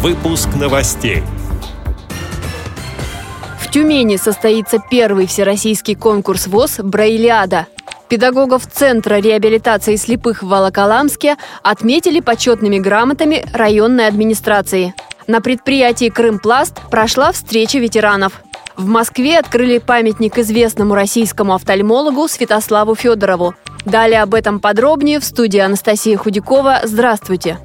[0.00, 1.24] Выпуск новостей.
[3.58, 7.66] В Тюмени состоится первый всероссийский конкурс ВОЗ «Браилиада».
[8.08, 11.34] Педагогов Центра реабилитации слепых в Волоколамске
[11.64, 14.94] отметили почетными грамотами районной администрации.
[15.26, 18.40] На предприятии «Крымпласт» прошла встреча ветеранов.
[18.76, 23.56] В Москве открыли памятник известному российскому офтальмологу Святославу Федорову.
[23.84, 26.82] Далее об этом подробнее в студии Анастасия Худякова.
[26.84, 27.58] Здравствуйте!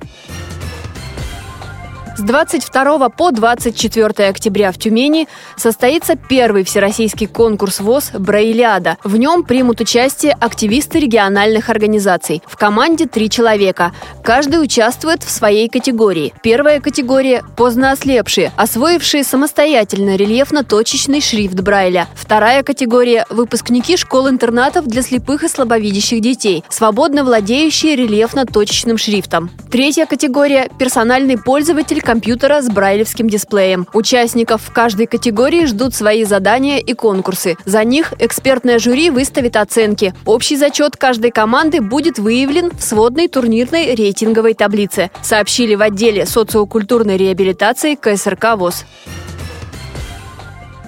[2.16, 8.98] С 22 по 24 октября в Тюмени состоится первый всероссийский конкурс ВОЗ «Браилиада».
[9.04, 12.44] В нем примут участие активисты региональных организаций.
[12.46, 13.94] В команде три человека.
[14.24, 16.36] Каждый участвует в своей категории.
[16.44, 22.08] Первая категория– поздно ослепшие, освоившие самостоятельно рельефно-точечный шрифт Брайля.
[22.14, 29.50] Вторая категория– выпускники школ-интернатов для слепых и слабовидящих детей, свободно владеющие рельефно-точечным шрифтом.
[29.72, 33.88] Третья категория– персональный пользователь компьютера с брайлевским дисплеем.
[33.94, 37.56] Участников в каждой категории ждут свои задания и конкурсы.
[37.66, 40.14] За них экспертное жюри выставит оценки.
[40.26, 47.18] Общий зачет каждой команды будет выявлен в сводной турнирной рейтинговой таблице, сообщили в отделе социокультурной
[47.18, 48.86] реабилитации КСРК ВОЗ.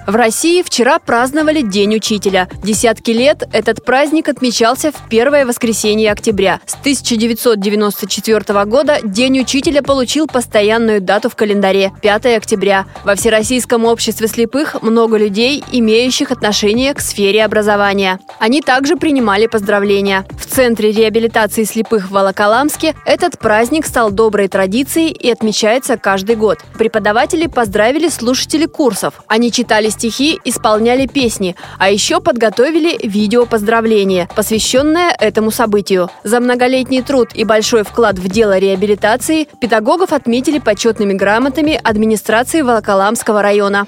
[0.06, 2.48] В России вчера праздновали День учителя.
[2.62, 6.60] Десятки лет этот праздник отмечался в первое воскресенье октября.
[6.64, 12.86] С 1994 года День учителя получил постоянную дату в календаре– 5 октября.
[13.02, 18.20] Во Всероссийском обществе слепых много людей, имеющих отношение к сфере образования.
[18.38, 20.24] Они также принимали поздравления.
[20.38, 26.58] В Центре реабилитации слепых в Волоколамске этот праздник стал доброй традицией и отмечается каждый год.
[26.78, 29.20] Преподаватели поздравили слушателей курсов.
[29.26, 36.10] Они читали стихи, исполняли песни, а еще подготовили видео поздравления, посвященное этому событию.
[36.22, 43.42] За многолетний труд и большой вклад в дело реабилитации педагогов отметили почетными грамотами администрации Волоколамского
[43.42, 43.86] района.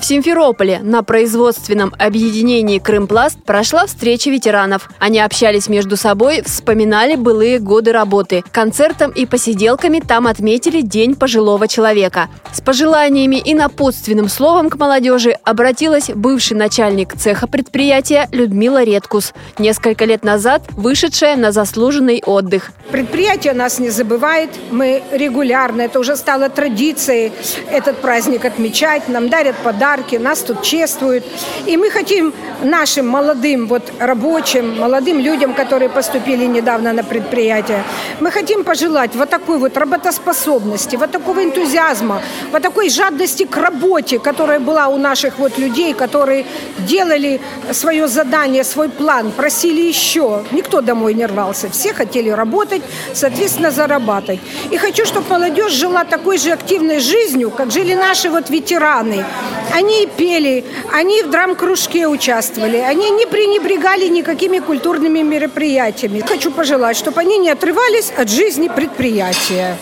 [0.00, 4.88] В Симферополе на производственном объединении «Крымпласт» прошла встреча ветеранов.
[4.98, 8.42] Они общались между собой, вспоминали былые годы работы.
[8.50, 12.30] Концертом и посиделками там отметили День пожилого человека.
[12.50, 20.06] С пожеланиями и напутственным словом к молодежи обратилась бывший начальник цеха предприятия Людмила Редкус, несколько
[20.06, 22.72] лет назад вышедшая на заслуженный отдых.
[22.90, 27.32] Предприятие нас не забывает, мы регулярно, это уже стало традицией,
[27.70, 31.24] этот праздник отмечать, нам дарят подарки подарки, нас тут чествуют.
[31.66, 37.82] И мы хотим нашим молодым вот рабочим, молодым людям, которые поступили недавно на предприятие,
[38.20, 44.18] мы хотим пожелать вот такой вот работоспособности, вот такого энтузиазма, вот такой жадности к работе,
[44.18, 46.46] которая была у наших вот людей, которые
[46.78, 47.40] делали
[47.72, 50.44] свое задание, свой план, просили еще.
[50.50, 51.70] Никто домой не рвался.
[51.70, 54.40] Все хотели работать, соответственно, зарабатывать.
[54.70, 59.24] И хочу, чтобы молодежь жила такой же активной жизнью, как жили наши вот ветераны.
[59.72, 66.20] Они пели, они в драм-кружке участвовали, они не пренебрегали никакими культурными мероприятиями.
[66.26, 69.76] Хочу пожелать, чтобы они не отрывались от жизни предприятия.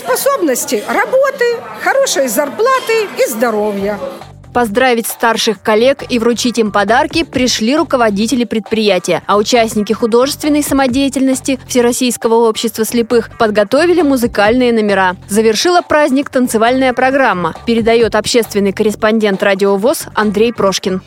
[0.00, 1.44] Работоспособности, работы,
[1.82, 3.98] хорошей зарплаты и здоровья.
[4.54, 12.48] Поздравить старших коллег и вручить им подарки пришли руководители предприятия, а участники художественной самодеятельности Всероссийского
[12.48, 15.16] общества слепых подготовили музыкальные номера.
[15.28, 21.02] Завершила праздник танцевальная программа, передает общественный корреспондент радио ВОЗ Андрей Прошкин.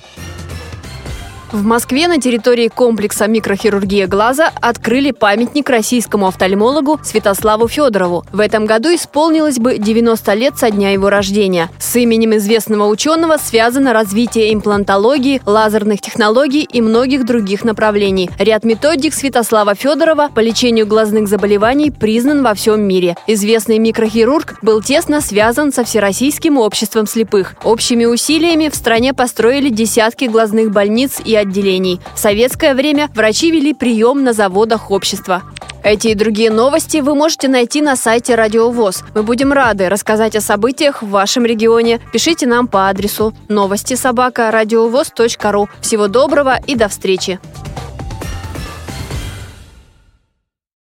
[1.53, 8.25] В Москве на территории комплекса микрохирургия глаза открыли памятник российскому офтальмологу Святославу Федорову.
[8.33, 11.69] В этом году исполнилось бы 90 лет со дня его рождения.
[11.77, 18.31] С именем известного ученого связано развитие имплантологии, лазерных технологий и многих других направлений.
[18.39, 23.15] Ряд методик Святослава Федорова по лечению глазных заболеваний признан во всем мире.
[23.27, 27.53] Известный микрохирург был тесно связан со Всероссийским обществом слепых.
[27.63, 32.01] Общими усилиями в стране построили десятки глазных больниц и отделений.
[32.15, 35.43] В советское время врачи вели прием на заводах общества.
[35.83, 39.03] Эти и другие новости вы можете найти на сайте Радио ВОЗ.
[39.13, 41.99] Мы будем рады рассказать о событиях в вашем регионе.
[42.13, 44.49] Пишите нам по адресу новости собака
[45.51, 45.67] ру.
[45.81, 47.39] Всего доброго и до встречи!